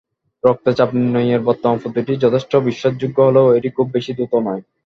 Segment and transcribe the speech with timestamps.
[0.43, 4.61] রক্তের চাপ নির্ণয়ের বর্তমান পদ্ধতিটি যথেষ্ট বিশ্বাসযোগ্য হলেও এটি খুব বেশি দ্রুত নয়।